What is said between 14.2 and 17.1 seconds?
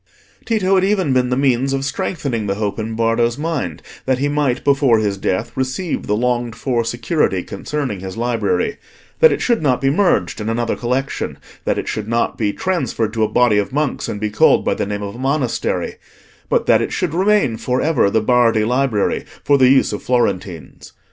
called by the name of a monastery; but that it